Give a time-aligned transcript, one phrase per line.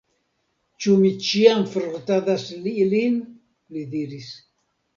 [0.85, 3.23] Ĉu mi ĉiam frotadas ilin?
[3.77, 4.35] li diris.